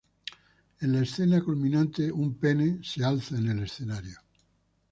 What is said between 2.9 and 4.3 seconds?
alzado en el escenario.